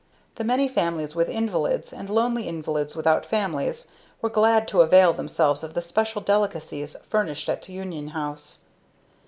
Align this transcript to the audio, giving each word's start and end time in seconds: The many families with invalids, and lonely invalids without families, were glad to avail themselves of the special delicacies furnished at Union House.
The 0.37 0.43
many 0.43 0.67
families 0.67 1.13
with 1.13 1.29
invalids, 1.29 1.93
and 1.93 2.09
lonely 2.09 2.47
invalids 2.47 2.95
without 2.95 3.23
families, 3.23 3.85
were 4.19 4.31
glad 4.31 4.67
to 4.69 4.81
avail 4.81 5.13
themselves 5.13 5.61
of 5.63 5.75
the 5.75 5.81
special 5.83 6.21
delicacies 6.21 6.97
furnished 7.03 7.47
at 7.47 7.69
Union 7.69 8.07
House. 8.07 8.61